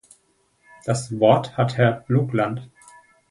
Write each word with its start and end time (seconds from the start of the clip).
Das 0.83 1.19
Wort 1.19 1.57
hat 1.57 1.77
Herr 1.77 1.91
Blokland. 1.91 2.71